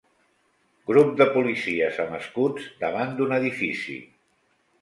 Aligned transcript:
Grup 0.91 1.11
de 1.19 1.27
policies 1.35 2.01
amb 2.05 2.17
escuts 2.21 2.67
davant 2.87 3.15
d'un 3.21 3.37
edifici. 3.41 4.03